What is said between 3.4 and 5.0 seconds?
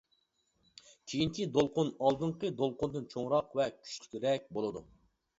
ۋە كۈچلۈكرەك بولىدۇ.